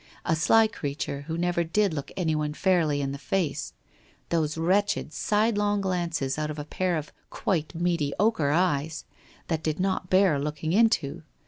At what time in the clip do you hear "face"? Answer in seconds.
3.19-3.73